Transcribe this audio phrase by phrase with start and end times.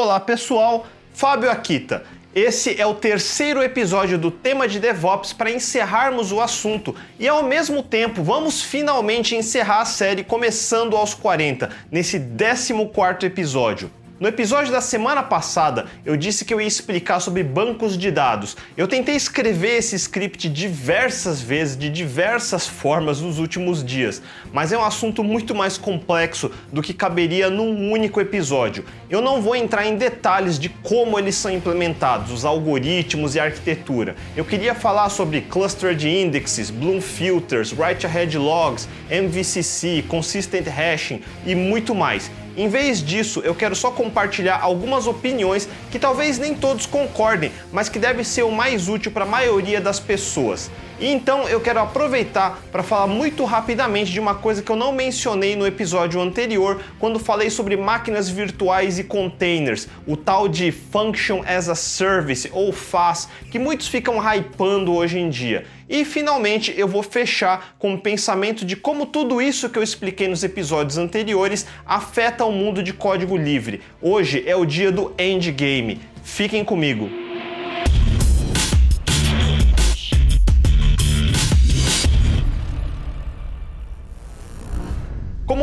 [0.00, 2.04] Olá pessoal, Fábio Akita.
[2.32, 7.42] Esse é o terceiro episódio do tema de DevOps para encerrarmos o assunto e ao
[7.42, 13.90] mesmo tempo vamos finalmente encerrar a série começando aos 40, nesse 14 episódio.
[14.20, 18.56] No episódio da semana passada, eu disse que eu ia explicar sobre bancos de dados.
[18.76, 24.20] Eu tentei escrever esse script diversas vezes, de diversas formas nos últimos dias,
[24.52, 28.84] mas é um assunto muito mais complexo do que caberia num único episódio.
[29.08, 33.44] Eu não vou entrar em detalhes de como eles são implementados, os algoritmos e a
[33.44, 34.16] arquitetura.
[34.36, 41.54] Eu queria falar sobre clustered indexes, Bloom filters, write ahead logs, MVCC, consistent hashing e
[41.54, 42.28] muito mais.
[42.58, 47.88] Em vez disso, eu quero só compartilhar algumas opiniões que talvez nem todos concordem, mas
[47.88, 50.68] que deve ser o mais útil para a maioria das pessoas.
[50.98, 54.90] E então eu quero aproveitar para falar muito rapidamente de uma coisa que eu não
[54.90, 61.44] mencionei no episódio anterior, quando falei sobre máquinas virtuais e containers, o tal de Function
[61.46, 65.64] as a Service ou FAS, que muitos ficam hypando hoje em dia.
[65.88, 70.28] E finalmente eu vou fechar com o pensamento de como tudo isso que eu expliquei
[70.28, 73.80] nos episódios anteriores afeta o mundo de código livre.
[74.02, 76.00] Hoje é o dia do endgame.
[76.22, 77.27] Fiquem comigo.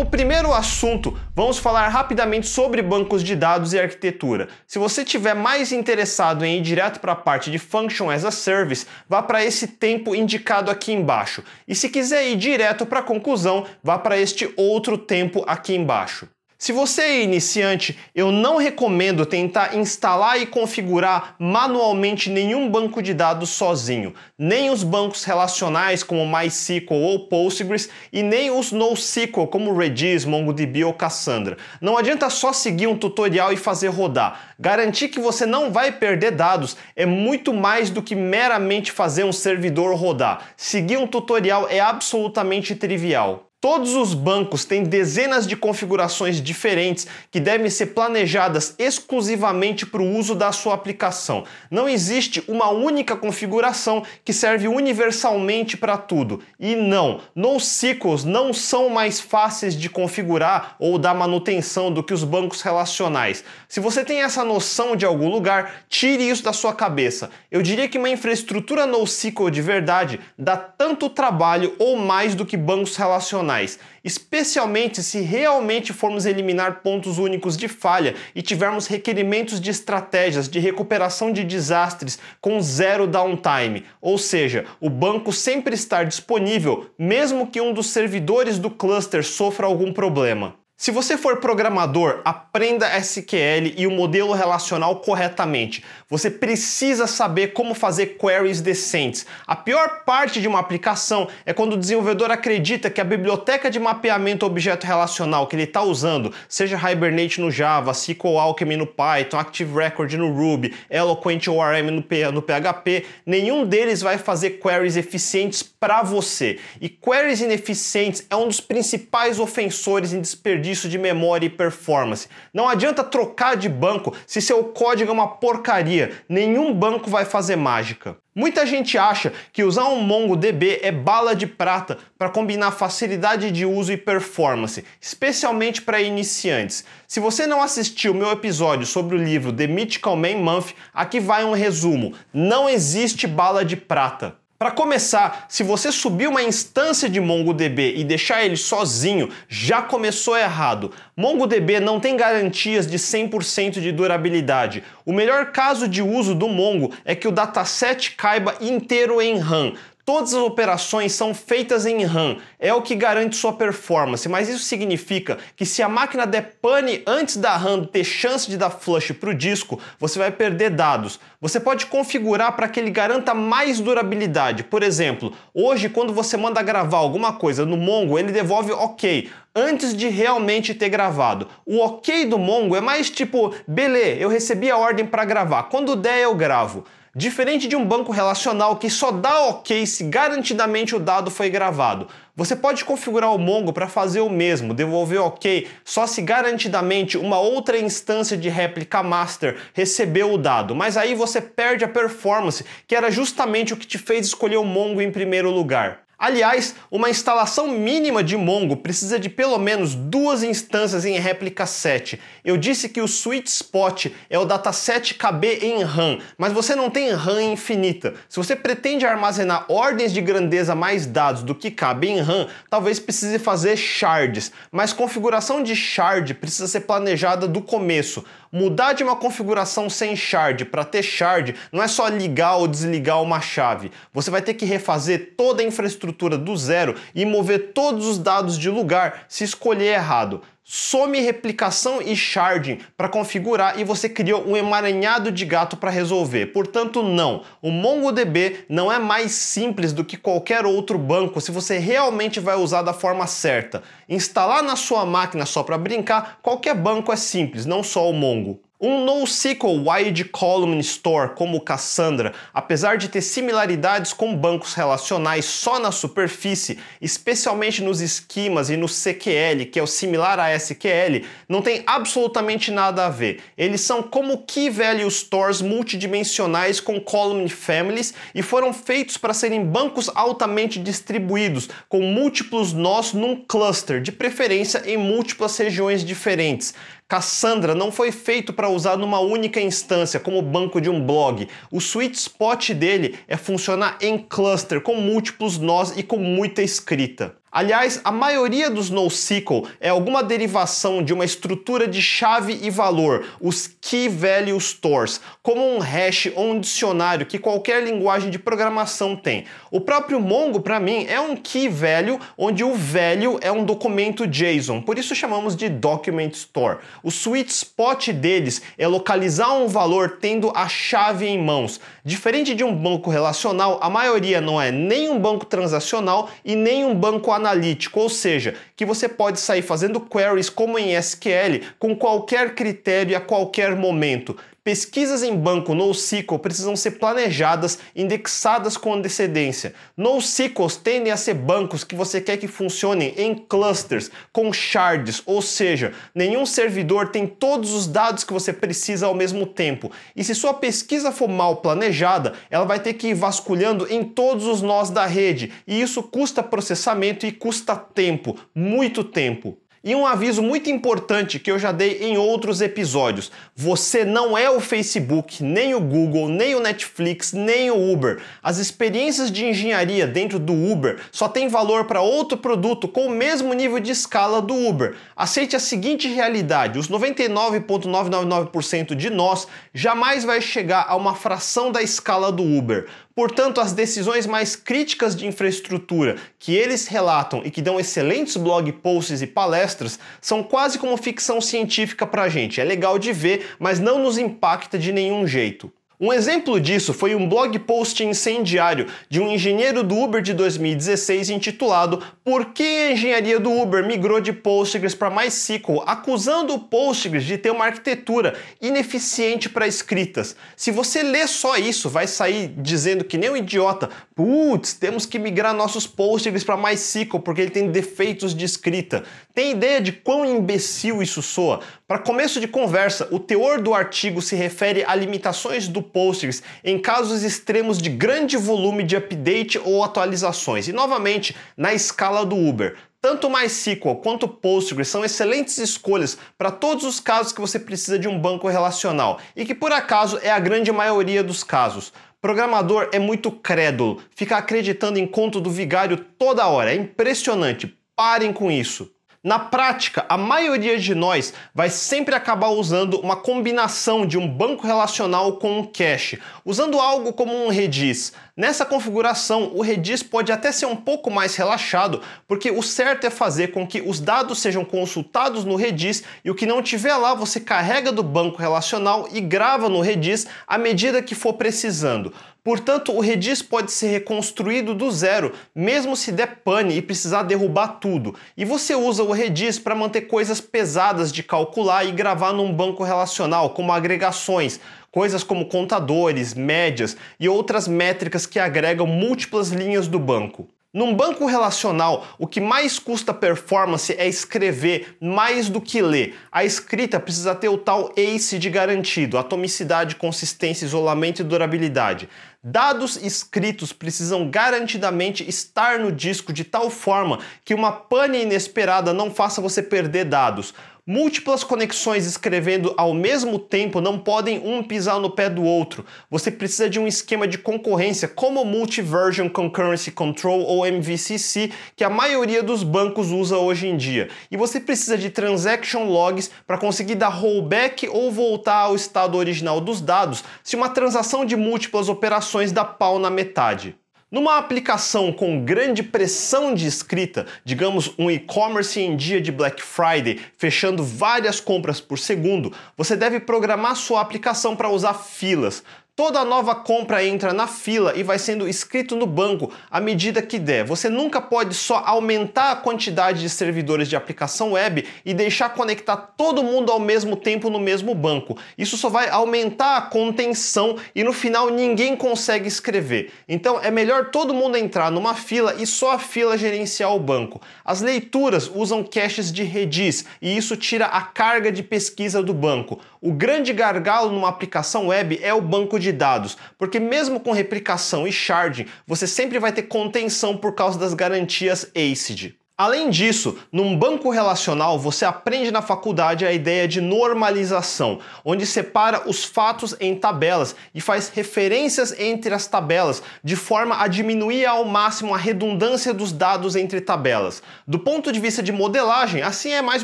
[0.06, 4.50] Como primeiro assunto, vamos falar rapidamente sobre bancos de dados e arquitetura.
[4.68, 8.30] Se você tiver mais interessado em ir direto para a parte de Function as a
[8.30, 11.44] Service, vá para esse tempo indicado aqui embaixo.
[11.68, 16.28] E se quiser ir direto para a conclusão, vá para este outro tempo aqui embaixo.
[16.66, 23.14] Se você é iniciante, eu não recomendo tentar instalar e configurar manualmente nenhum banco de
[23.14, 29.78] dados sozinho, nem os bancos relacionais como MySQL ou Postgres e nem os NoSQL como
[29.78, 31.56] Redis, MongoDB ou Cassandra.
[31.80, 34.56] Não adianta só seguir um tutorial e fazer rodar.
[34.60, 39.32] Garantir que você não vai perder dados é muito mais do que meramente fazer um
[39.32, 40.54] servidor rodar.
[40.58, 43.52] Seguir um tutorial é absolutamente trivial.
[43.66, 50.16] Todos os bancos têm dezenas de configurações diferentes que devem ser planejadas exclusivamente para o
[50.16, 51.46] uso da sua aplicação.
[51.72, 56.44] Não existe uma única configuração que serve universalmente para tudo.
[56.60, 62.24] E não, NoSQLs não são mais fáceis de configurar ou dar manutenção do que os
[62.24, 63.44] bancos relacionais.
[63.68, 67.32] Se você tem essa noção de algum lugar, tire isso da sua cabeça.
[67.50, 72.56] Eu diria que uma infraestrutura NoSQL de verdade dá tanto trabalho ou mais do que
[72.56, 73.55] bancos relacionais
[74.04, 80.60] especialmente se realmente formos eliminar pontos únicos de falha e tivermos requerimentos de estratégias de
[80.60, 87.62] recuperação de desastres com zero downtime, ou seja, o banco sempre estar disponível mesmo que
[87.62, 90.56] um dos servidores do cluster sofra algum problema.
[90.78, 95.82] Se você for programador, aprenda SQL e o modelo relacional corretamente.
[96.16, 99.26] Você precisa saber como fazer queries decentes.
[99.46, 103.82] A pior parte de uma aplicação é quando o desenvolvedor acredita que a biblioteca de
[103.82, 109.38] mapeamento objeto relacional que ele está usando, seja Hibernate no Java, SQL Alchemy no Python,
[109.38, 116.02] Active Record no Ruby, Eloquent ORM no PHP, nenhum deles vai fazer queries eficientes para
[116.02, 116.60] você.
[116.80, 122.30] E queries ineficientes é um dos principais ofensores em desperdício de memória e performance.
[122.54, 127.56] Não adianta trocar de banco se seu código é uma porcaria, nenhum banco vai fazer
[127.56, 128.18] mágica.
[128.36, 133.66] Muita gente acha que usar um MongoDB é bala de prata para combinar facilidade de
[133.66, 136.84] uso e performance, especialmente para iniciantes.
[137.08, 141.46] Se você não assistiu meu episódio sobre o livro The Mythical Man Month, aqui vai
[141.46, 142.14] um resumo.
[142.34, 144.36] Não existe bala de prata.
[144.58, 150.38] Para começar, se você subir uma instância de MongoDB e deixar ele sozinho, já começou
[150.38, 150.94] errado.
[151.18, 154.82] MongoDB não tem garantias de 100% de durabilidade.
[155.06, 159.74] O melhor caso de uso do Mongo é que o dataset caiba inteiro em RAM.
[160.06, 164.64] Todas as operações são feitas em RAM, é o que garante sua performance, mas isso
[164.64, 169.14] significa que se a máquina der pane antes da RAM ter chance de dar flush
[169.14, 171.20] para o disco, você vai perder dados.
[171.42, 174.64] Você pode configurar para que ele garanta mais durabilidade.
[174.66, 179.96] Por exemplo, hoje quando você manda gravar alguma coisa no Mongo, ele devolve OK, antes
[179.96, 181.48] de realmente ter gravado.
[181.66, 185.96] O ok do Mongo é mais tipo, beleza, eu recebi a ordem para gravar, quando
[185.96, 186.86] der eu gravo.
[187.18, 192.10] Diferente de um banco relacional que só dá ok se garantidamente o dado foi gravado.
[192.36, 197.40] Você pode configurar o Mongo para fazer o mesmo, devolver ok só se garantidamente uma
[197.40, 202.94] outra instância de réplica master recebeu o dado, mas aí você perde a performance, que
[202.94, 206.05] era justamente o que te fez escolher o Mongo em primeiro lugar.
[206.18, 212.20] Aliás, uma instalação mínima de Mongo precisa de pelo menos duas instâncias em réplica 7.
[212.44, 216.90] Eu disse que o sweet spot é o dataset KB em RAM, mas você não
[216.90, 218.14] tem RAM infinita.
[218.30, 222.98] Se você pretende armazenar ordens de grandeza mais dados do que cabe em RAM, talvez
[222.98, 228.24] precise fazer shards, mas configuração de shard precisa ser planejada do começo.
[228.56, 233.22] Mudar de uma configuração sem shard para ter shard não é só ligar ou desligar
[233.22, 233.92] uma chave.
[234.14, 238.58] Você vai ter que refazer toda a infraestrutura do zero e mover todos os dados
[238.58, 244.58] de lugar se escolher errado some replicação e sharding para configurar e você criou um
[244.58, 246.48] emaranhado de gato para resolver.
[246.48, 247.44] Portanto, não.
[247.62, 252.56] O MongoDB não é mais simples do que qualquer outro banco se você realmente vai
[252.56, 253.84] usar da forma certa.
[254.10, 258.65] Instalar na sua máquina só para brincar, qualquer banco é simples, não só o Mongo.
[258.78, 265.80] Um NoSQL Wide Column Store como Cassandra, apesar de ter similaridades com bancos relacionais só
[265.80, 271.62] na superfície, especialmente nos esquemas e no CQL, que é o similar a SQL, não
[271.62, 273.40] tem absolutamente nada a ver.
[273.58, 279.64] Eles são como Key Value Stores multidimensionais com column families e foram feitos para serem
[279.64, 286.74] bancos altamente distribuídos, com múltiplos nós num cluster, de preferência em múltiplas regiões diferentes.
[287.08, 291.48] Cassandra não foi feito para usar numa única instância, como banco de um blog.
[291.72, 297.36] O sweet spot dele é funcionar em cluster, com múltiplos nós e com muita escrita.
[297.56, 303.26] Aliás, a maioria dos NoSQL é alguma derivação de uma estrutura de chave e valor,
[303.40, 309.16] os Key Value Stores, como um hash ou um dicionário que qualquer linguagem de programação
[309.16, 309.46] tem.
[309.72, 314.28] O próprio Mongo, para mim, é um Key Value, onde o value é um documento
[314.28, 316.80] JSON, por isso chamamos de Document Store.
[317.02, 321.80] O sweet spot deles é localizar um valor tendo a chave em mãos.
[322.04, 326.84] Diferente de um banco relacional, a maioria não é nem um banco transacional e nem
[326.84, 331.62] um banco analítico analítico, ou seja, que você pode sair fazendo queries como em SQL
[331.78, 334.36] com qualquer critério a qualquer momento.
[334.66, 339.76] Pesquisas em banco NoSQL precisam ser planejadas, indexadas com antecedência.
[339.96, 345.40] NoSQLs tendem a ser bancos que você quer que funcionem em clusters, com shards, ou
[345.40, 349.92] seja, nenhum servidor tem todos os dados que você precisa ao mesmo tempo.
[350.16, 354.48] E se sua pesquisa for mal planejada, ela vai ter que ir vasculhando em todos
[354.48, 359.60] os nós da rede, e isso custa processamento e custa tempo, muito tempo.
[359.86, 364.50] E um aviso muito importante que eu já dei em outros episódios: você não é
[364.50, 368.20] o Facebook, nem o Google, nem o Netflix, nem o Uber.
[368.42, 373.12] As experiências de engenharia dentro do Uber só têm valor para outro produto com o
[373.12, 374.96] mesmo nível de escala do Uber.
[375.16, 381.84] Aceite a seguinte realidade: os 99,999% de nós jamais vai chegar a uma fração da
[381.84, 382.88] escala do Uber.
[383.16, 388.70] Portanto, as decisões mais críticas de infraestrutura que eles relatam e que dão excelentes blog
[388.74, 392.60] posts e palestras são quase como ficção científica para a gente.
[392.60, 395.72] É legal de ver, mas não nos impacta de nenhum jeito.
[395.98, 401.30] Um exemplo disso foi um blog post incendiário de um engenheiro do Uber de 2016
[401.30, 407.24] intitulado Por que a engenharia do Uber migrou de Postgres para MySQL, acusando o Postgres
[407.24, 410.36] de ter uma arquitetura ineficiente para escritas.
[410.58, 415.18] Se você ler só isso, vai sair dizendo que nem um idiota, putz, temos que
[415.18, 419.04] migrar nossos Postgres para MySQL porque ele tem defeitos de escrita.
[419.34, 421.62] Tem ideia de quão imbecil isso soa?
[421.88, 426.80] Para começo de conversa, o teor do artigo se refere a limitações do Postgres em
[426.80, 430.68] casos extremos de grande volume de update ou atualizações.
[430.68, 432.76] E novamente, na escala do Uber.
[433.00, 438.08] Tanto MySQL quanto Postgres são excelentes escolhas para todos os casos que você precisa de
[438.08, 441.94] um banco relacional e que por acaso é a grande maioria dos casos.
[442.20, 447.78] Programador é muito crédulo, fica acreditando em conto do vigário toda hora, é impressionante.
[447.96, 448.95] Parem com isso.
[449.26, 454.68] Na prática, a maioria de nós vai sempre acabar usando uma combinação de um banco
[454.68, 458.14] relacional com um cache, usando algo como um Redis.
[458.38, 463.10] Nessa configuração, o Redis pode até ser um pouco mais relaxado, porque o certo é
[463.10, 467.16] fazer com que os dados sejam consultados no Redis e o que não tiver lá
[467.16, 472.14] você carrega do banco relacional e grava no Redis à medida que for precisando.
[472.46, 477.80] Portanto, o Redis pode ser reconstruído do zero, mesmo se der pane e precisar derrubar
[477.80, 478.14] tudo.
[478.38, 482.84] E você usa o Redis para manter coisas pesadas de calcular e gravar num banco
[482.84, 484.60] relacional, como agregações,
[484.92, 490.48] coisas como contadores, médias e outras métricas que agregam múltiplas linhas do banco.
[490.76, 496.18] Num banco relacional, o que mais custa performance é escrever mais do que ler.
[496.30, 502.10] A escrita precisa ter o tal ACE de garantido, atomicidade, consistência, isolamento e durabilidade.
[502.44, 509.10] Dados escritos precisam garantidamente estar no disco de tal forma que uma pane inesperada não
[509.10, 510.54] faça você perder dados.
[510.88, 515.84] Múltiplas conexões escrevendo ao mesmo tempo não podem um pisar no pé do outro.
[516.12, 521.84] Você precisa de um esquema de concorrência como o Multiversion Concurrency Control ou MVCC, que
[521.84, 524.10] a maioria dos bancos usa hoje em dia.
[524.30, 529.60] E você precisa de transaction logs para conseguir dar rollback ou voltar ao estado original
[529.60, 533.76] dos dados se uma transação de múltiplas operações dá pau na metade.
[534.16, 540.22] Numa aplicação com grande pressão de escrita, digamos um e-commerce em dia de Black Friday,
[540.38, 545.62] fechando várias compras por segundo, você deve programar sua aplicação para usar filas.
[545.98, 550.38] Toda nova compra entra na fila e vai sendo escrito no banco à medida que
[550.38, 550.66] der.
[550.66, 555.96] Você nunca pode só aumentar a quantidade de servidores de aplicação web e deixar conectar
[555.96, 558.38] todo mundo ao mesmo tempo no mesmo banco.
[558.58, 563.14] Isso só vai aumentar a contenção e no final ninguém consegue escrever.
[563.26, 567.40] Então é melhor todo mundo entrar numa fila e só a fila gerenciar o banco.
[567.64, 572.82] As leituras usam caches de Redis e isso tira a carga de pesquisa do banco.
[573.02, 577.32] O grande gargalo numa aplicação web é o banco de de dados, porque mesmo com
[577.32, 582.38] replicação e sharding, você sempre vai ter contenção por causa das garantias ACID.
[582.58, 589.10] Além disso, num banco relacional você aprende na faculdade a ideia de normalização, onde separa
[589.10, 594.64] os fatos em tabelas e faz referências entre as tabelas, de forma a diminuir ao
[594.64, 597.44] máximo a redundância dos dados entre tabelas.
[597.68, 599.84] Do ponto de vista de modelagem, assim é mais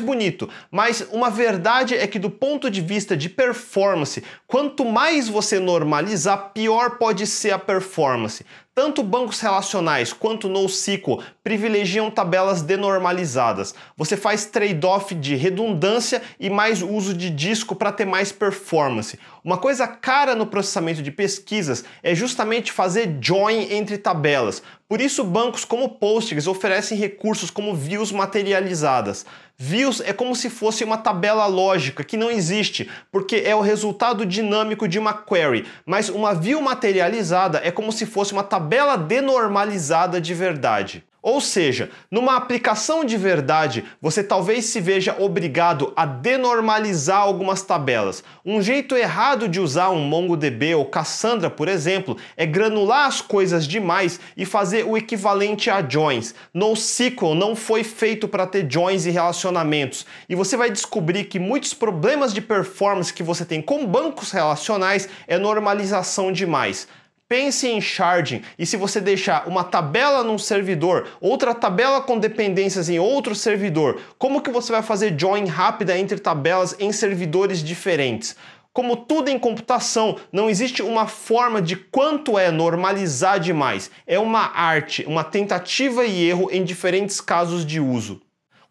[0.00, 5.58] bonito, mas uma verdade é que do ponto de vista de performance, quanto mais você
[5.58, 8.46] normalizar, pior pode ser a performance.
[8.74, 13.74] Tanto bancos relacionais quanto NoSQL privilegiam tabelas denormalizadas.
[13.98, 19.18] Você faz trade-off de redundância e mais uso de disco para ter mais performance.
[19.44, 24.62] Uma coisa cara no processamento de pesquisas é justamente fazer join entre tabelas.
[24.88, 29.26] Por isso, bancos como Postgres oferecem recursos como views materializadas.
[29.58, 34.24] Views é como se fosse uma tabela lógica que não existe, porque é o resultado
[34.24, 40.20] dinâmico de uma query, mas uma view materializada é como se fosse uma tabela denormalizada
[40.20, 41.04] de verdade.
[41.22, 48.24] Ou seja, numa aplicação de verdade, você talvez se veja obrigado a denormalizar algumas tabelas.
[48.44, 53.68] Um jeito errado de usar um MongoDB ou Cassandra, por exemplo, é granular as coisas
[53.68, 56.34] demais e fazer o equivalente a joins.
[56.52, 61.72] NoSQL não foi feito para ter joins e relacionamentos, e você vai descobrir que muitos
[61.72, 66.88] problemas de performance que você tem com bancos relacionais é normalização demais.
[67.32, 72.90] Pense em sharding e se você deixar uma tabela num servidor, outra tabela com dependências
[72.90, 78.36] em outro servidor, como que você vai fazer join rápida entre tabelas em servidores diferentes?
[78.70, 83.90] Como tudo em computação, não existe uma forma de quanto é normalizar demais.
[84.06, 88.20] É uma arte, uma tentativa e erro em diferentes casos de uso.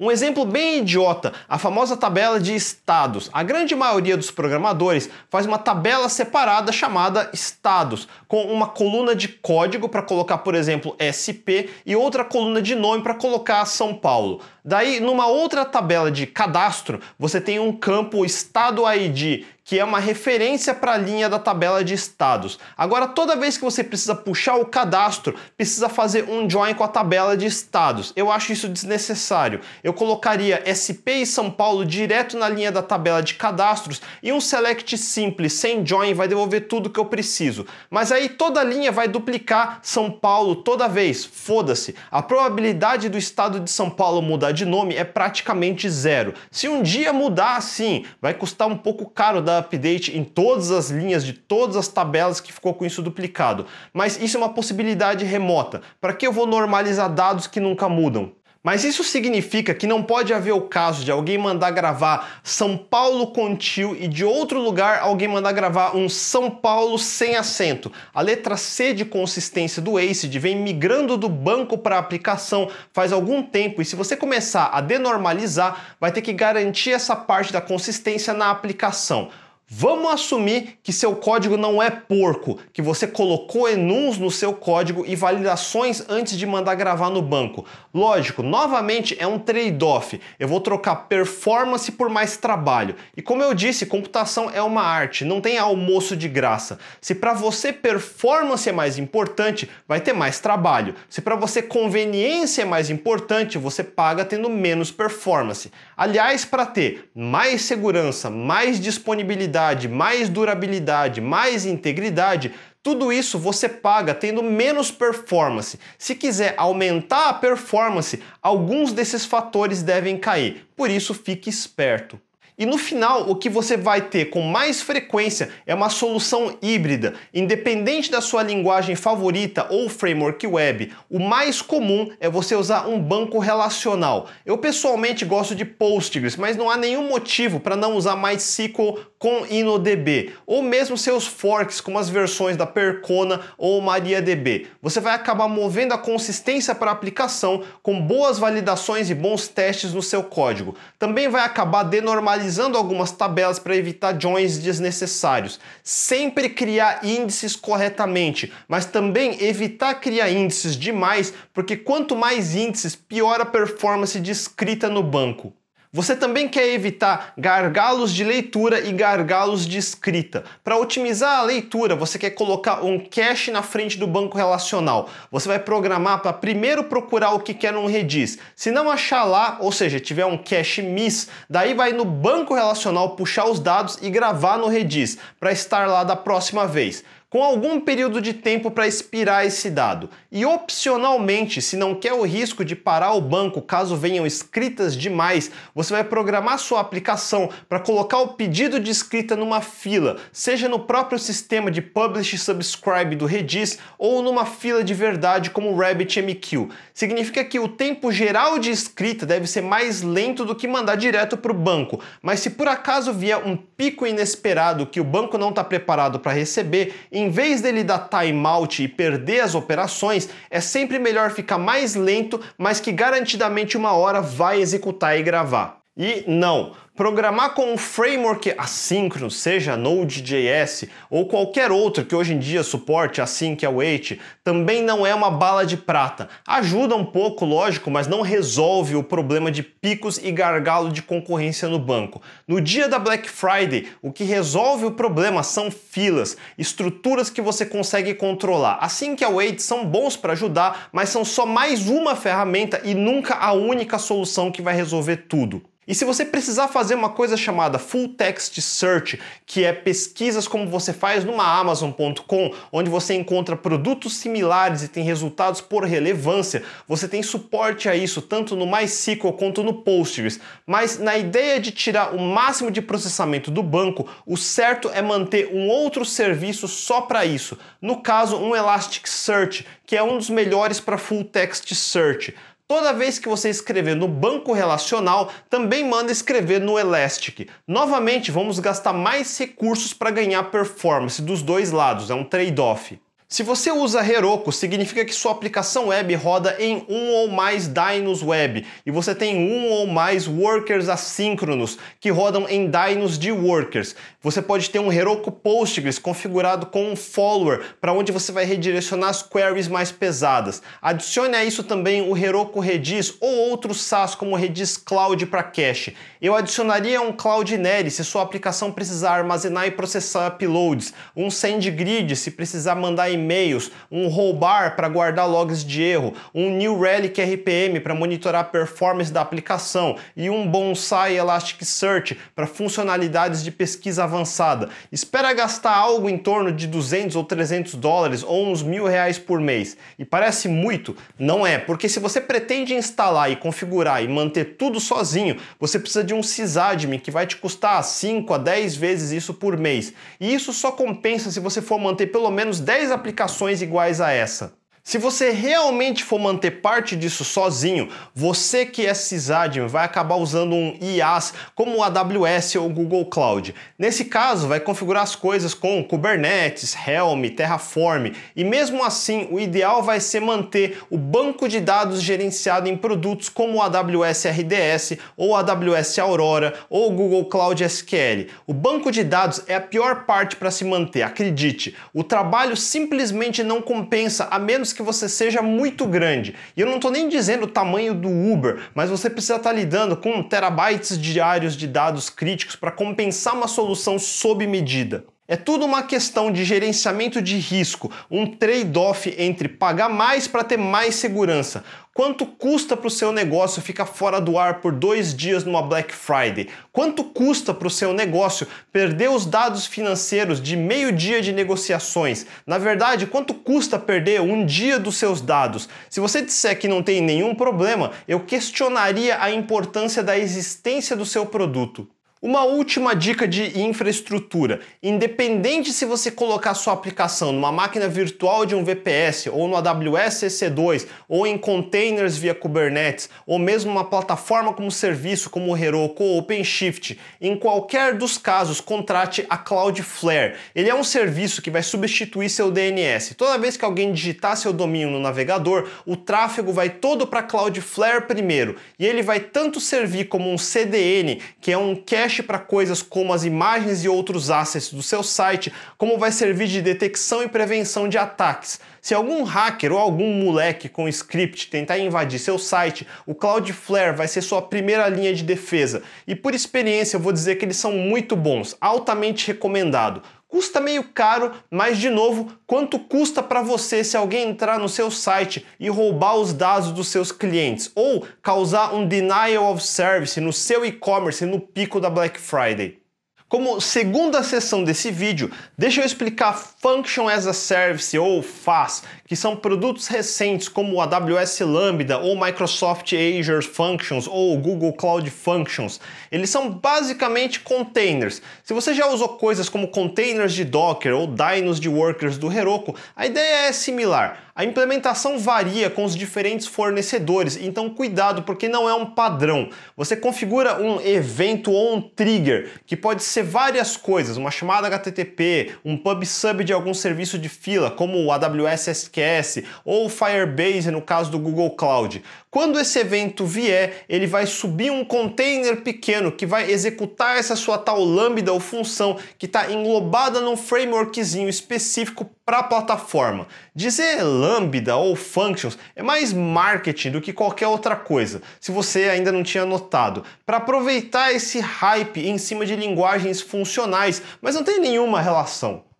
[0.03, 3.29] Um exemplo bem idiota, a famosa tabela de estados.
[3.31, 9.27] A grande maioria dos programadores faz uma tabela separada chamada estados, com uma coluna de
[9.27, 14.41] código para colocar, por exemplo, SP e outra coluna de nome para colocar São Paulo.
[14.65, 19.99] Daí, numa outra tabela de cadastro, você tem um campo estado ID, que é uma
[19.99, 22.57] referência para a linha da tabela de estados.
[22.77, 26.87] Agora, toda vez que você precisa puxar o cadastro, precisa fazer um join com a
[26.87, 28.11] tabela de estados.
[28.15, 29.61] Eu acho isso desnecessário.
[29.83, 34.41] Eu colocaria SP e São Paulo direto na linha da tabela de cadastros e um
[34.41, 37.65] select simples sem join vai devolver tudo que eu preciso.
[37.89, 41.23] Mas aí toda linha vai duplicar São Paulo toda vez.
[41.23, 41.95] Foda-se.
[42.09, 46.33] A probabilidade do estado de São Paulo mudar de nome é praticamente zero.
[46.49, 50.89] Se um dia mudar assim, vai custar um pouco caro da update em todas as
[50.89, 53.65] linhas de todas as tabelas que ficou com isso duplicado.
[53.93, 55.81] Mas isso é uma possibilidade remota.
[55.99, 58.33] Para que eu vou normalizar dados que nunca mudam?
[58.63, 63.27] Mas isso significa que não pode haver o caso de alguém mandar gravar São Paulo
[63.27, 67.91] com tio e de outro lugar alguém mandar gravar um São Paulo sem acento.
[68.13, 73.11] A letra C de consistência do ACID vem migrando do banco para a aplicação faz
[73.11, 77.61] algum tempo e se você começar a denormalizar, vai ter que garantir essa parte da
[77.61, 79.31] consistência na aplicação.
[79.73, 85.05] Vamos assumir que seu código não é porco, que você colocou enums no seu código
[85.07, 87.65] e validações antes de mandar gravar no banco.
[87.93, 90.19] Lógico, novamente é um trade-off.
[90.37, 92.97] Eu vou trocar performance por mais trabalho.
[93.15, 96.77] E como eu disse, computação é uma arte, não tem almoço de graça.
[96.99, 100.95] Se para você performance é mais importante, vai ter mais trabalho.
[101.09, 105.71] Se para você conveniência é mais importante, você paga tendo menos performance.
[105.95, 112.53] Aliás, para ter mais segurança, mais disponibilidade, mais durabilidade, mais integridade,
[112.83, 115.79] tudo isso você paga tendo menos performance.
[115.99, 120.67] Se quiser aumentar a performance, alguns desses fatores devem cair.
[120.75, 122.19] Por isso, fique esperto.
[122.61, 127.15] E no final, o que você vai ter com mais frequência é uma solução híbrida,
[127.33, 130.91] independente da sua linguagem favorita ou framework web.
[131.09, 134.27] O mais comum é você usar um banco relacional.
[134.45, 139.45] Eu pessoalmente gosto de Postgres, mas não há nenhum motivo para não usar MySQL com
[139.45, 144.65] InnoDB, ou mesmo seus forks como as versões da Percona ou MariaDB.
[144.81, 149.93] Você vai acabar movendo a consistência para a aplicação com boas validações e bons testes
[149.93, 150.75] no seu código.
[150.97, 155.59] Também vai acabar denormalizando algumas tabelas para evitar joins desnecessários.
[155.83, 163.39] Sempre criar índices corretamente, mas também evitar criar índices demais, porque quanto mais índices, pior
[163.39, 165.53] a performance de escrita no banco.
[165.93, 170.45] Você também quer evitar gargalos de leitura e gargalos de escrita.
[170.63, 175.09] Para otimizar a leitura, você quer colocar um cache na frente do banco relacional.
[175.29, 178.37] Você vai programar para primeiro procurar o que quer num Redis.
[178.55, 183.17] Se não achar lá, ou seja, tiver um cache miss, daí vai no banco relacional
[183.17, 187.79] puxar os dados e gravar no Redis para estar lá da próxima vez com algum
[187.79, 190.09] período de tempo para expirar esse dado.
[190.29, 195.49] E opcionalmente, se não quer o risco de parar o banco caso venham escritas demais,
[195.73, 200.79] você vai programar sua aplicação para colocar o pedido de escrita numa fila, seja no
[200.79, 205.77] próprio sistema de publish e subscribe do Redis ou numa fila de verdade como o
[205.77, 206.67] RabbitMQ.
[206.93, 211.37] Significa que o tempo geral de escrita deve ser mais lento do que mandar direto
[211.37, 215.49] para o banco, mas se por acaso vier um pico inesperado que o banco não
[215.49, 220.97] está preparado para receber, em vez dele dar timeout e perder as operações, é sempre
[220.97, 225.81] melhor ficar mais lento, mas que garantidamente uma hora vai executar e gravar.
[225.97, 232.37] E não, Programar com um framework assíncrono, seja Node.js ou qualquer outro que hoje em
[232.37, 236.27] dia suporte async await, também não é uma bala de prata.
[236.45, 241.69] Ajuda um pouco, lógico, mas não resolve o problema de picos e gargalo de concorrência
[241.69, 242.21] no banco.
[242.45, 247.65] No dia da Black Friday, o que resolve o problema são filas, estruturas que você
[247.65, 248.77] consegue controlar.
[248.81, 253.53] Async await são bons para ajudar, mas são só mais uma ferramenta e nunca a
[253.53, 255.70] única solução que vai resolver tudo.
[255.87, 260.67] E se você precisar fazer uma coisa chamada Full Text Search, que é pesquisas como
[260.67, 267.07] você faz numa Amazon.com, onde você encontra produtos similares e tem resultados por relevância, você
[267.07, 270.39] tem suporte a isso tanto no MySQL quanto no Postgres.
[270.67, 275.49] Mas na ideia de tirar o máximo de processamento do banco, o certo é manter
[275.51, 277.57] um outro serviço só para isso.
[277.81, 282.35] No caso, um Elasticsearch, que é um dos melhores para Full Text Search.
[282.71, 287.49] Toda vez que você escrever no banco relacional, também manda escrever no Elastic.
[287.67, 292.97] Novamente, vamos gastar mais recursos para ganhar performance dos dois lados, é um trade-off.
[293.31, 298.21] Se você usa Heroku, significa que sua aplicação web roda em um ou mais dynos
[298.21, 303.95] web e você tem um ou mais workers assíncronos que rodam em dynos de workers.
[304.23, 309.09] Você pode ter um Heroku Postgres configurado com um follower para onde você vai redirecionar
[309.09, 310.61] as queries mais pesadas.
[310.79, 315.95] Adicione a isso também o Heroku Redis ou outros SaaS como Redis Cloud para cache.
[316.21, 322.29] Eu adicionaria um Cloudinary se sua aplicação precisar armazenar e processar uploads, um SendGrid se
[322.29, 327.95] precisar mandar e-mails, um Rollbar para guardar logs de erro, um New Relic RPM para
[327.95, 334.69] monitorar a performance da aplicação e um Bonsai Elasticsearch para funcionalidades de pesquisa avançada.
[334.91, 339.39] Espera gastar algo em torno de 200 ou 300 dólares ou uns mil reais por
[339.39, 339.77] mês.
[339.97, 340.95] E parece muito?
[341.17, 346.03] Não é, porque se você pretende instalar e configurar e manter tudo sozinho, você precisa
[346.03, 349.93] de um sysadmin que vai te custar 5 a 10 vezes isso por mês.
[350.19, 354.60] E isso só compensa se você for manter pelo menos 10 aplicações iguais a essa.
[354.83, 360.55] Se você realmente for manter parte disso sozinho, você que é sysadmin vai acabar usando
[360.55, 363.53] um IaaS como o AWS ou Google Cloud.
[363.77, 369.83] Nesse caso, vai configurar as coisas com Kubernetes, Helm, Terraform e mesmo assim o ideal
[369.83, 375.35] vai ser manter o banco de dados gerenciado em produtos como o AWS RDS ou
[375.35, 378.29] AWS Aurora ou o Google Cloud SQL.
[378.47, 381.75] O banco de dados é a pior parte para se manter, acredite.
[381.93, 386.35] O trabalho simplesmente não compensa a menos que você seja muito grande.
[386.55, 389.55] E eu não estou nem dizendo o tamanho do Uber, mas você precisa estar tá
[389.55, 395.05] lidando com terabytes diários de dados críticos para compensar uma solução sob medida.
[395.31, 400.57] É tudo uma questão de gerenciamento de risco, um trade-off entre pagar mais para ter
[400.57, 401.63] mais segurança.
[401.93, 405.95] Quanto custa para o seu negócio ficar fora do ar por dois dias numa Black
[405.95, 406.49] Friday?
[406.73, 412.25] Quanto custa para o seu negócio perder os dados financeiros de meio dia de negociações?
[412.45, 415.69] Na verdade, quanto custa perder um dia dos seus dados?
[415.89, 421.05] Se você disser que não tem nenhum problema, eu questionaria a importância da existência do
[421.05, 421.87] seu produto.
[422.23, 428.53] Uma última dica de infraestrutura: independente se você colocar sua aplicação numa máquina virtual de
[428.53, 434.53] um VPS, ou no AWS EC2, ou em containers via Kubernetes, ou mesmo uma plataforma
[434.53, 440.35] como serviço como Heroku ou OpenShift, em qualquer dos casos, contrate a Cloudflare.
[440.53, 443.15] Ele é um serviço que vai substituir seu DNS.
[443.15, 448.05] Toda vez que alguém digitar seu domínio no navegador, o tráfego vai todo para Cloudflare
[448.05, 452.37] primeiro, e ele vai tanto servir como um CDN, que é um cache cache para
[452.37, 457.23] coisas como as imagens e outros assets do seu site, como vai servir de detecção
[457.23, 458.59] e prevenção de ataques.
[458.81, 464.09] Se algum hacker ou algum moleque com script tentar invadir seu site, o Cloudflare vai
[464.09, 465.83] ser sua primeira linha de defesa.
[466.05, 470.03] E por experiência eu vou dizer que eles são muito bons, altamente recomendado.
[470.31, 474.89] Custa meio caro, mas de novo, quanto custa para você se alguém entrar no seu
[474.89, 480.31] site e roubar os dados dos seus clientes ou causar um denial of service no
[480.31, 482.79] seu e-commerce no pico da Black Friday?
[483.27, 489.15] Como segunda sessão desse vídeo, deixa eu explicar Function as a Service ou FaaS, que
[489.17, 495.81] são produtos recentes como o AWS Lambda ou Microsoft Azure Functions ou Google Cloud Functions.
[496.09, 498.21] Eles são basicamente containers.
[498.41, 502.73] Se você já usou coisas como containers de Docker ou dynos de workers do Heroku,
[502.95, 504.31] a ideia é similar.
[504.33, 509.49] A implementação varia com os diferentes fornecedores, então cuidado porque não é um padrão.
[509.75, 515.51] Você configura um evento ou um trigger, que pode ser várias coisas, uma chamada HTTP,
[515.65, 520.81] um pub sub de algum serviço de fila, como o AWS SQS ou Firebase no
[520.81, 522.03] caso do Google Cloud.
[522.29, 527.57] Quando esse evento vier, ele vai subir um container pequeno que vai executar essa sua
[527.57, 533.27] tal lambda ou função que está englobada num frameworkzinho específico para a plataforma.
[533.53, 539.11] Dizer lambda ou functions é mais marketing do que qualquer outra coisa, se você ainda
[539.11, 544.61] não tinha notado, para aproveitar esse hype em cima de linguagens funcionais, mas não tem
[544.61, 545.70] nenhuma relação.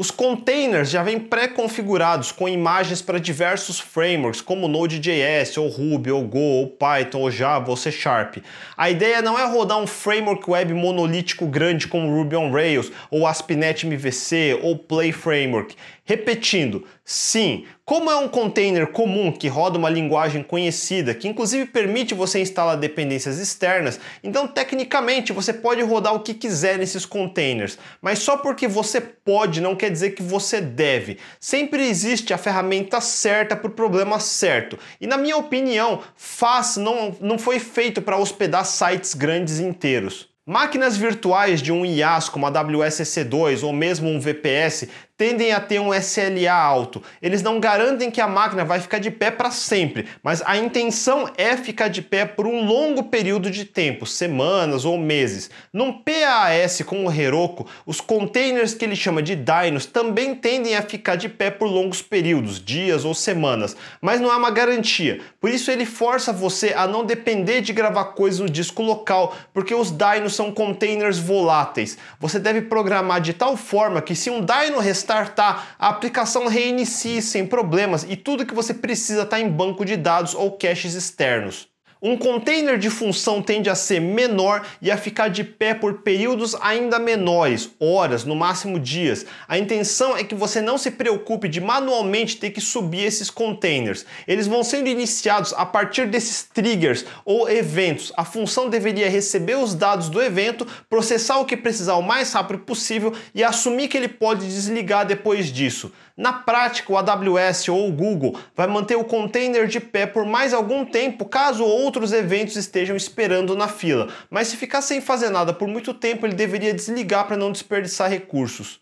[0.00, 6.22] Os containers já vêm pré-configurados com imagens para diversos frameworks como Node.js, ou Ruby, ou
[6.22, 8.36] Go, ou Python, ou Java, ou C Sharp.
[8.76, 13.26] A ideia não é rodar um framework web monolítico grande como Ruby on Rails, ou
[13.26, 15.74] ASP.NET MVC, ou Play Framework.
[16.08, 22.14] Repetindo, sim, como é um container comum que roda uma linguagem conhecida, que inclusive permite
[22.14, 28.20] você instalar dependências externas, então tecnicamente você pode rodar o que quiser nesses containers, mas
[28.20, 31.18] só porque você pode não quer dizer que você deve.
[31.38, 34.78] Sempre existe a ferramenta certa para o problema certo.
[34.98, 40.30] E na minha opinião, FAS não, não foi feito para hospedar sites grandes inteiros.
[40.50, 44.88] Máquinas virtuais de um IaaS como a AWS EC2 ou mesmo um VPS
[45.18, 47.02] tendem a ter um SLA alto.
[47.20, 51.28] Eles não garantem que a máquina vai ficar de pé para sempre, mas a intenção
[51.36, 55.50] é ficar de pé por um longo período de tempo, semanas ou meses.
[55.72, 60.82] Num PaaS como o Heroku, os containers que ele chama de dynos também tendem a
[60.82, 65.20] ficar de pé por longos períodos, dias ou semanas, mas não há uma garantia.
[65.40, 69.74] Por isso ele força você a não depender de gravar coisas no disco local, porque
[69.74, 71.98] os dynos são containers voláteis.
[72.20, 77.46] Você deve programar de tal forma que se um dyno restartar, a aplicação reinicie sem
[77.46, 81.68] problemas e tudo que você precisa está em banco de dados ou caches externos.
[82.00, 86.54] Um container de função tende a ser menor e a ficar de pé por períodos
[86.60, 89.26] ainda menores, horas, no máximo dias.
[89.48, 94.06] A intenção é que você não se preocupe de manualmente ter que subir esses containers.
[94.28, 98.12] Eles vão sendo iniciados a partir desses triggers ou eventos.
[98.16, 102.60] A função deveria receber os dados do evento, processar o que precisar o mais rápido
[102.60, 105.92] possível e assumir que ele pode desligar depois disso.
[106.18, 110.52] Na prática, o AWS ou o Google vai manter o container de pé por mais
[110.52, 114.08] algum tempo, caso outros eventos estejam esperando na fila.
[114.30, 118.10] Mas se ficar sem fazer nada por muito tempo, ele deveria desligar para não desperdiçar
[118.10, 118.78] recursos.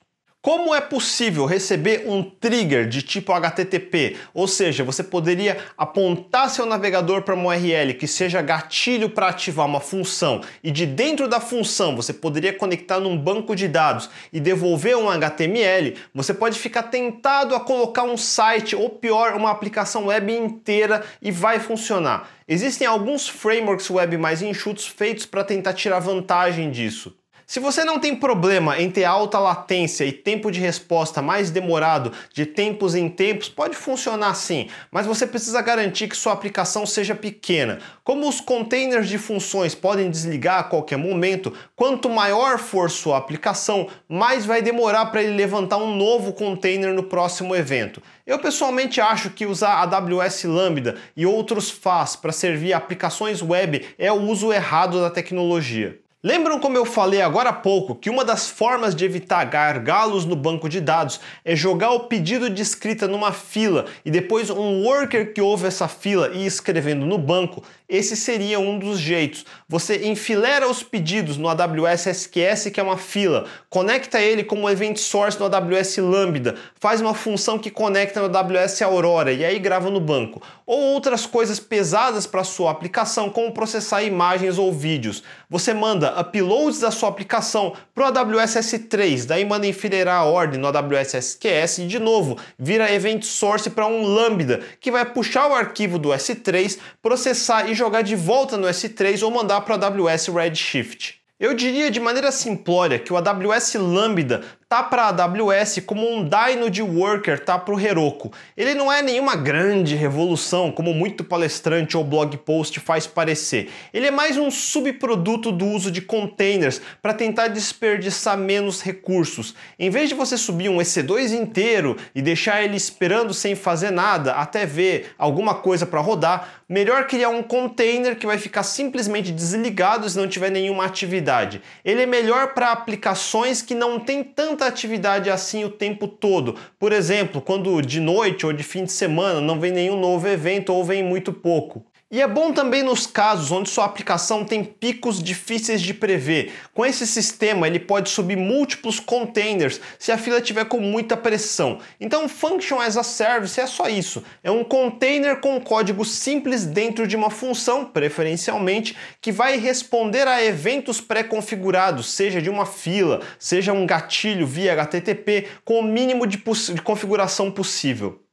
[0.47, 4.17] Como é possível receber um trigger de tipo HTTP?
[4.33, 9.67] Ou seja, você poderia apontar seu navegador para uma URL que seja gatilho para ativar
[9.67, 14.39] uma função e de dentro da função você poderia conectar num banco de dados e
[14.39, 20.07] devolver um HTML, você pode ficar tentado a colocar um site ou pior, uma aplicação
[20.07, 22.31] web inteira e vai funcionar.
[22.47, 27.17] Existem alguns frameworks web mais enxutos feitos para tentar tirar vantagem disso.
[27.49, 32.11] Se você não tem problema em ter alta latência e tempo de resposta mais demorado
[32.35, 37.15] de tempos em tempos, pode funcionar sim, mas você precisa garantir que sua aplicação seja
[37.15, 37.79] pequena.
[38.03, 43.87] Como os containers de funções podem desligar a qualquer momento, quanto maior for sua aplicação,
[44.09, 48.03] mais vai demorar para ele levantar um novo container no próximo evento.
[48.27, 54.11] Eu pessoalmente acho que usar AWS Lambda e outros FAS para servir aplicações web é
[54.11, 56.05] o uso errado da tecnologia.
[56.25, 60.35] Lembram como eu falei agora há pouco que uma das formas de evitar gargalos no
[60.35, 65.35] banco de dados é jogar o pedido de escrita numa fila e depois um worker
[65.35, 67.63] que ouve essa fila e escrevendo no banco?
[67.89, 69.47] Esse seria um dos jeitos.
[69.69, 74.97] Você enfilera os pedidos no AWS SQS, que é uma fila, conecta ele como event
[74.97, 79.89] source no AWS Lambda, faz uma função que conecta no AWS Aurora e aí grava
[79.89, 80.43] no banco.
[80.67, 85.23] Ou outras coisas pesadas para sua aplicação, como processar imagens ou vídeos.
[85.49, 90.59] Você manda uploads da sua aplicação para o AWS S3, daí manda enfileirar a ordem
[90.59, 95.49] no AWS SQS e de novo vira event source para um Lambda, que vai puxar
[95.49, 99.85] o arquivo do S3, processar e jogar de volta no S3 ou mandar para o
[99.85, 101.21] AWS Redshift.
[101.39, 106.29] Eu diria de maneira simplória que o AWS Lambda tá para a AWS como um
[106.29, 108.33] dyno de worker tá para o Heroku.
[108.57, 113.71] Ele não é nenhuma grande revolução, como muito palestrante ou blog post faz parecer.
[113.95, 119.55] Ele é mais um subproduto do uso de containers para tentar desperdiçar menos recursos.
[119.79, 124.33] Em vez de você subir um EC2 inteiro e deixar ele esperando sem fazer nada
[124.33, 130.11] até ver alguma coisa para rodar, melhor criar um container que vai ficar simplesmente desligado
[130.11, 131.63] se não tiver nenhuma atividade.
[131.85, 136.57] Ele é melhor para aplicações que não tem tanto tanta atividade assim o tempo todo.
[136.79, 140.73] Por exemplo, quando de noite ou de fim de semana não vem nenhum novo evento
[140.73, 141.85] ou vem muito pouco.
[142.09, 146.53] E é bom também nos casos onde sua aplicação tem picos difíceis de prever.
[146.73, 151.81] Com esse sistema, ele pode subir múltiplos containers se a fila tiver com muita pressão.
[152.01, 154.23] Então, Function as a Service é só isso.
[154.45, 160.45] É um container com código simples dentro de uma função, preferencialmente, que vai responder a
[160.45, 166.37] eventos pré-configurados, seja de uma fila, seja um gatilho via HTTP, com o mínimo de,
[166.37, 168.26] de configuração possível.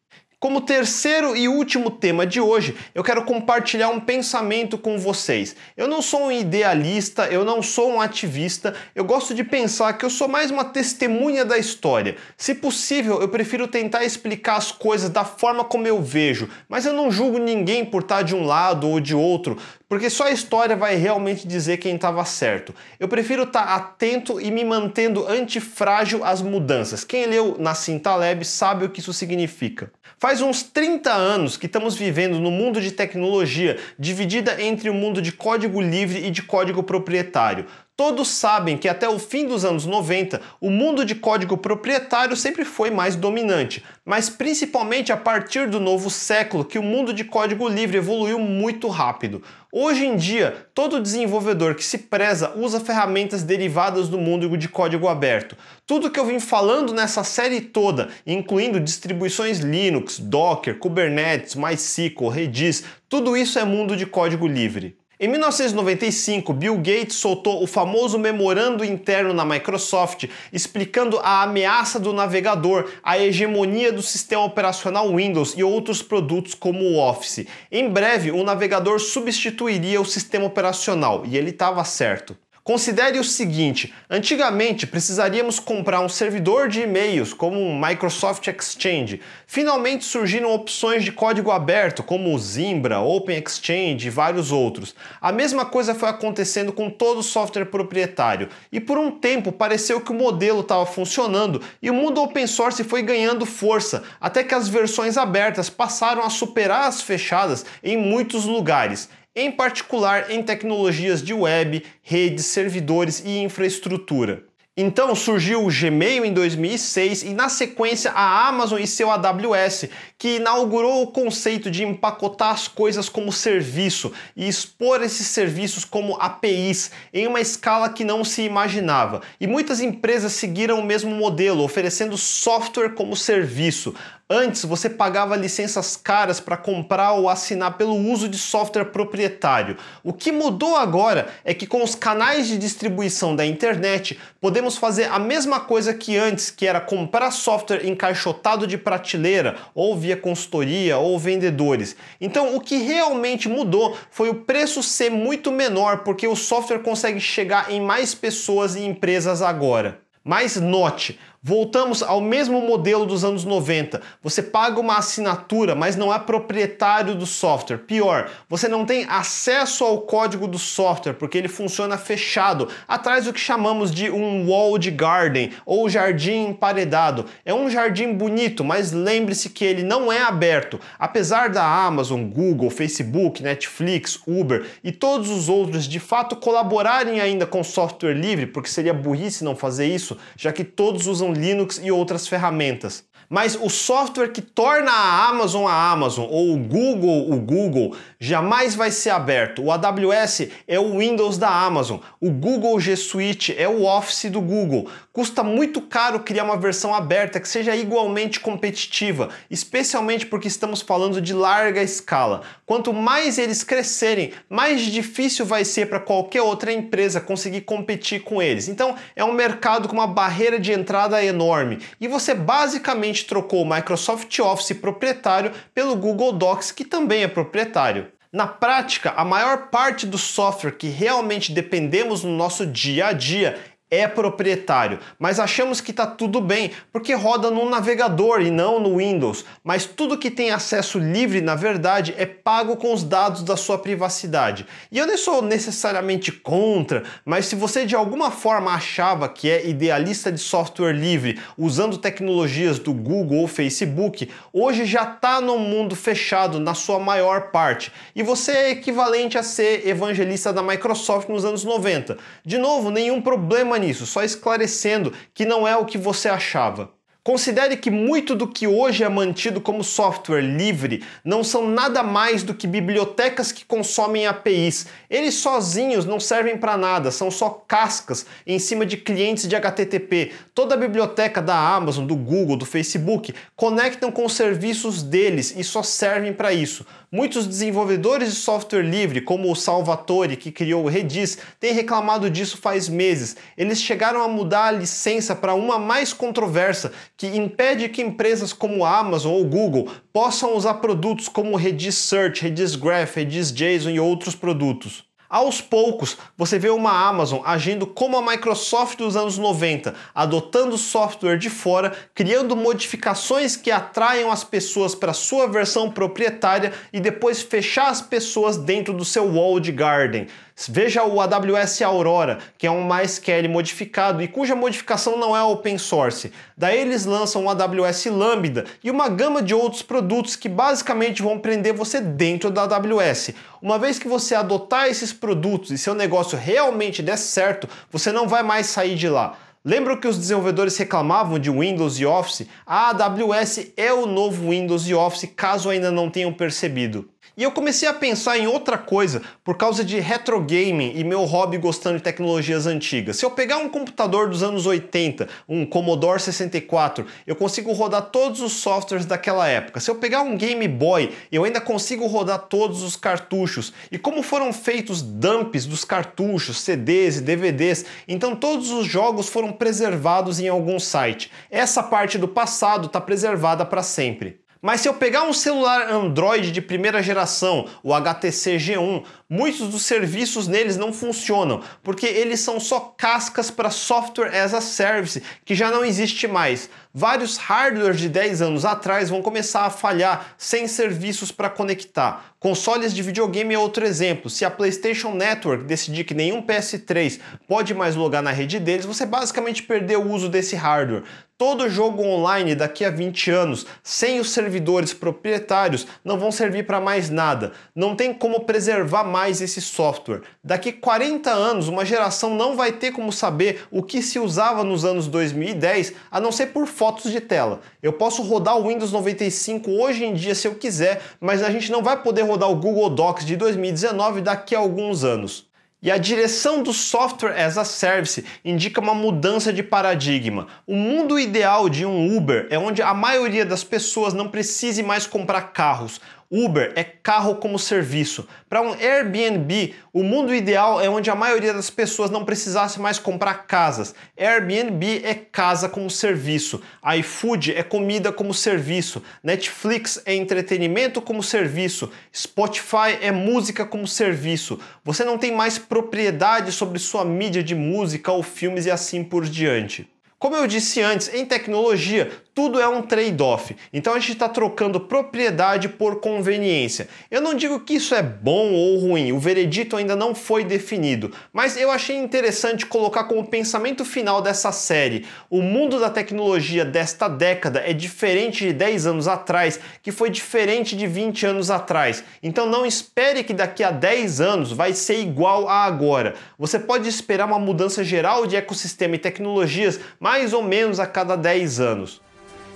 [0.43, 5.55] Como terceiro e último tema de hoje, eu quero compartilhar um pensamento com vocês.
[5.77, 10.03] Eu não sou um idealista, eu não sou um ativista, eu gosto de pensar que
[10.03, 12.17] eu sou mais uma testemunha da história.
[12.35, 16.91] Se possível, eu prefiro tentar explicar as coisas da forma como eu vejo, mas eu
[16.91, 20.75] não julgo ninguém por estar de um lado ou de outro, porque só a história
[20.75, 22.75] vai realmente dizer quem estava certo.
[22.99, 27.05] Eu prefiro estar atento e me mantendo antifrágil às mudanças.
[27.05, 29.89] Quem leu Nassim Taleb sabe o que isso significa.
[30.17, 35.21] Faz uns 30 anos que estamos vivendo no mundo de tecnologia dividida entre o mundo
[35.21, 37.65] de código livre e de código proprietário.
[37.95, 42.65] Todos sabem que até o fim dos anos 90 o mundo de código proprietário sempre
[42.65, 47.69] foi mais dominante, mas principalmente a partir do novo século que o mundo de código
[47.69, 49.43] livre evoluiu muito rápido.
[49.71, 55.07] Hoje em dia, todo desenvolvedor que se preza usa ferramentas derivadas do mundo de código
[55.07, 55.55] aberto.
[55.85, 62.83] Tudo que eu vim falando nessa série toda, incluindo distribuições Linux, Docker, Kubernetes, MySQL, Redis,
[63.07, 64.97] tudo isso é mundo de código livre.
[65.23, 72.11] Em 1995, Bill Gates soltou o famoso memorando interno na Microsoft explicando a ameaça do
[72.11, 77.47] navegador, a hegemonia do sistema operacional Windows e outros produtos como o Office.
[77.71, 82.35] Em breve, o navegador substituiria o sistema operacional e ele estava certo.
[82.63, 89.19] Considere o seguinte: antigamente precisaríamos comprar um servidor de e-mails como o Microsoft Exchange.
[89.45, 94.95] Finalmente surgiram opções de código aberto como o Zimbra, Open Exchange e vários outros.
[95.19, 99.99] A mesma coisa foi acontecendo com todo o software proprietário e por um tempo pareceu
[99.99, 104.55] que o modelo estava funcionando e o mundo open source foi ganhando força até que
[104.55, 111.23] as versões abertas passaram a superar as fechadas em muitos lugares em particular em tecnologias
[111.23, 114.43] de web, redes, servidores e infraestrutura.
[114.75, 119.85] Então surgiu o Gmail em 2006 e na sequência a Amazon e seu AWS,
[120.17, 126.19] que inaugurou o conceito de empacotar as coisas como serviço e expor esses serviços como
[126.19, 129.21] APIs em uma escala que não se imaginava.
[129.39, 133.93] E muitas empresas seguiram o mesmo modelo, oferecendo software como serviço.
[134.29, 139.75] Antes você pagava licenças caras para comprar ou assinar pelo uso de software proprietário.
[140.01, 145.11] O que mudou agora é que com os canais de distribuição da internet podemos fazer
[145.11, 150.97] a mesma coisa que antes, que era comprar software encaixotado de prateleira ou via consultoria
[150.97, 151.93] ou vendedores.
[152.21, 157.19] Então o que realmente mudou foi o preço ser muito menor porque o software consegue
[157.19, 159.99] chegar em mais pessoas e empresas agora.
[160.23, 163.99] Mas note, Voltamos ao mesmo modelo dos anos 90.
[164.21, 167.79] Você paga uma assinatura, mas não é proprietário do software.
[167.79, 173.33] Pior, você não tem acesso ao código do software porque ele funciona fechado, atrás do
[173.33, 177.25] que chamamos de um walled garden ou jardim emparedado.
[177.43, 180.79] É um jardim bonito, mas lembre-se que ele não é aberto.
[180.97, 187.45] Apesar da Amazon, Google, Facebook, Netflix, Uber e todos os outros de fato colaborarem ainda
[187.45, 191.91] com software livre, porque seria burrice não fazer isso, já que todos usam Linux e
[191.91, 193.03] outras ferramentas.
[193.33, 198.75] Mas o software que torna a Amazon a Amazon ou o Google o Google jamais
[198.75, 199.63] vai ser aberto.
[199.63, 204.39] O AWS é o Windows da Amazon, o Google G Suite é o Office do
[204.39, 204.87] Google.
[205.11, 211.19] Custa muito caro criar uma versão aberta que seja igualmente competitiva, especialmente porque estamos falando
[211.19, 212.41] de larga escala.
[212.67, 218.39] Quanto mais eles crescerem, mais difícil vai ser para qualquer outra empresa conseguir competir com
[218.39, 218.67] eles.
[218.67, 223.69] Então é um mercado com uma barreira de entrada enorme e você basicamente trocou o
[223.69, 228.07] Microsoft Office proprietário pelo Google Docs, que também é proprietário.
[228.31, 233.59] Na prática, a maior parte do software que realmente dependemos no nosso dia a dia
[233.93, 238.97] é proprietário, mas achamos que está tudo bem porque roda no navegador e não no
[238.97, 239.45] Windows.
[239.63, 243.77] Mas tudo que tem acesso livre, na verdade, é pago com os dados da sua
[243.77, 244.65] privacidade.
[244.91, 249.67] E eu nem sou necessariamente contra, mas se você de alguma forma achava que é
[249.67, 255.95] idealista de software livre usando tecnologias do Google ou Facebook, hoje já está no mundo
[255.95, 257.91] fechado na sua maior parte.
[258.15, 262.17] E você é equivalente a ser evangelista da Microsoft nos anos 90.
[262.43, 266.91] De novo, nenhum problema nisso, só esclarecendo que não é o que você achava.
[267.23, 272.43] Considere que muito do que hoje é mantido como software livre não são nada mais
[272.43, 274.87] do que bibliotecas que consomem APIs.
[275.09, 280.33] Eles sozinhos não servem para nada, são só cascas em cima de clientes de HTTP.
[280.53, 285.63] Toda a biblioteca da Amazon, do Google, do Facebook conectam com os serviços deles e
[285.63, 286.85] só servem para isso.
[287.15, 292.57] Muitos desenvolvedores de software livre, como o Salvatore, que criou o Redis, têm reclamado disso
[292.57, 293.37] faz meses.
[293.55, 298.83] Eles chegaram a mudar a licença para uma mais controversa, que impede que empresas como
[298.83, 303.99] a Amazon ou Google possam usar produtos como Redis Search, Redis Graph, Redis JSON e
[303.99, 305.03] outros produtos.
[305.33, 311.39] Aos poucos, você vê uma Amazon agindo como a Microsoft dos anos 90, adotando software
[311.39, 317.89] de fora, criando modificações que atraiam as pessoas para sua versão proprietária e depois fechar
[317.89, 320.27] as pessoas dentro do seu walled garden.
[320.67, 325.77] Veja o AWS Aurora, que é um MySQL modificado e cuja modificação não é open
[325.77, 326.31] source.
[326.57, 331.39] Daí eles lançam o AWS Lambda e uma gama de outros produtos que basicamente vão
[331.39, 333.31] prender você dentro da AWS.
[333.61, 338.27] Uma vez que você adotar esses produtos e seu negócio realmente der certo, você não
[338.27, 339.37] vai mais sair de lá.
[339.65, 342.47] Lembra que os desenvolvedores reclamavam de Windows e Office?
[342.65, 347.12] A AWS é o novo Windows e Office, caso ainda não tenham percebido.
[347.35, 351.23] E eu comecei a pensar em outra coisa por causa de retro gaming e meu
[351.23, 353.17] hobby gostando de tecnologias antigas.
[353.17, 358.39] Se eu pegar um computador dos anos 80, um Commodore 64, eu consigo rodar todos
[358.39, 359.79] os softwares daquela época.
[359.79, 363.73] Se eu pegar um Game Boy, eu ainda consigo rodar todos os cartuchos.
[363.91, 369.51] E como foram feitos dumps dos cartuchos, CDs e DVDs, então todos os jogos foram
[369.51, 371.31] preservados em algum site.
[371.49, 374.42] Essa parte do passado está preservada para sempre.
[374.65, 379.81] Mas se eu pegar um celular Android de primeira geração, o HTC G1, muitos dos
[379.81, 385.53] serviços neles não funcionam, porque eles são só cascas para software as a service, que
[385.53, 386.69] já não existe mais.
[386.95, 392.35] Vários hardwares de 10 anos atrás vão começar a falhar sem serviços para conectar.
[392.39, 394.29] Consoles de videogame é outro exemplo.
[394.29, 399.07] Se a PlayStation Network decidir que nenhum PS3 pode mais logar na rede deles, você
[399.07, 401.03] basicamente perdeu o uso desse hardware.
[401.35, 406.79] Todo jogo online daqui a 20 anos, sem os servidores proprietários, não vão servir para
[406.79, 407.53] mais nada.
[407.75, 410.21] Não tem como preservar mais esse software.
[410.43, 414.85] Daqui 40 anos, uma geração não vai ter como saber o que se usava nos
[414.85, 417.61] anos 2010, a não ser por fotos de tela.
[417.81, 421.71] Eu posso rodar o Windows 95 hoje em dia se eu quiser, mas a gente
[421.71, 425.47] não vai poder rodar o Google Docs de 2019 daqui a alguns anos.
[425.81, 430.47] E a direção do software as a service indica uma mudança de paradigma.
[430.67, 435.07] O mundo ideal de um Uber é onde a maioria das pessoas não precise mais
[435.07, 436.01] comprar carros.
[436.35, 438.27] Uber é carro como serviço.
[438.49, 442.97] Para um Airbnb, o mundo ideal é onde a maioria das pessoas não precisasse mais
[442.97, 443.93] comprar casas.
[444.17, 446.59] Airbnb é casa como serviço.
[446.97, 449.03] iFood é comida como serviço.
[449.23, 451.91] Netflix é entretenimento como serviço.
[452.11, 454.59] Spotify é música como serviço.
[454.83, 459.23] Você não tem mais propriedade sobre sua mídia de música ou filmes e assim por
[459.23, 459.87] diante.
[460.23, 463.55] Como eu disse antes, em tecnologia, tudo é um trade-off.
[463.71, 466.87] Então a gente está trocando propriedade por conveniência.
[467.11, 471.11] Eu não digo que isso é bom ou ruim, o veredito ainda não foi definido,
[471.31, 475.05] mas eu achei interessante colocar como pensamento final dessa série.
[475.29, 480.75] O mundo da tecnologia desta década é diferente de 10 anos atrás, que foi diferente
[480.75, 482.03] de 20 anos atrás.
[482.21, 486.15] Então não espere que daqui a 10 anos vai ser igual a agora.
[486.37, 491.15] Você pode esperar uma mudança geral de ecossistema e tecnologias mais ou menos a cada
[491.15, 492.01] 10 anos.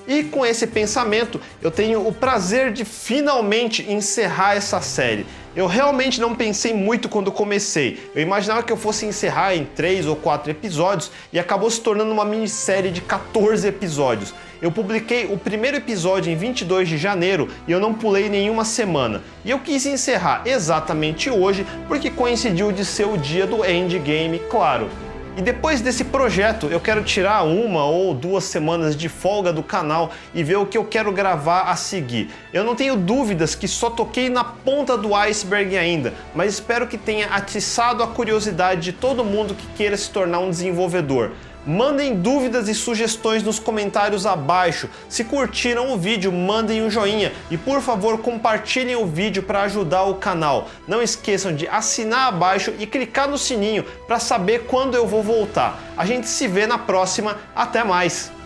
[0.08, 5.26] E com esse pensamento, eu tenho o prazer de finalmente encerrar essa série.
[5.54, 8.00] Eu realmente não pensei muito quando comecei.
[8.16, 12.12] Eu imaginava que eu fosse encerrar em 3 ou 4 episódios e acabou se tornando
[12.12, 14.34] uma minissérie de 14 episódios.
[14.62, 19.22] Eu publiquei o primeiro episódio em 22 de janeiro e eu não pulei nenhuma semana.
[19.44, 24.90] E eu quis encerrar exatamente hoje porque coincidiu de ser o dia do endgame, claro.
[25.38, 30.10] E depois desse projeto, eu quero tirar uma ou duas semanas de folga do canal
[30.34, 32.32] e ver o que eu quero gravar a seguir.
[32.52, 36.98] Eu não tenho dúvidas que só toquei na ponta do iceberg ainda, mas espero que
[36.98, 41.34] tenha atiçado a curiosidade de todo mundo que queira se tornar um desenvolvedor.
[41.68, 44.90] Mandem dúvidas e sugestões nos comentários abaixo.
[45.10, 50.04] Se curtiram o vídeo, mandem um joinha e por favor compartilhem o vídeo para ajudar
[50.04, 50.70] o canal.
[50.88, 55.78] Não esqueçam de assinar abaixo e clicar no sininho para saber quando eu vou voltar.
[55.98, 57.38] A gente se vê na próxima.
[57.54, 58.37] Até mais!